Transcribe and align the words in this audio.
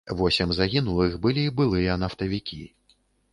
Восем 0.19 0.53
загінулых 0.59 1.13
былі 1.25 1.43
былыя 1.61 1.99
нафтавікі. 2.05 2.59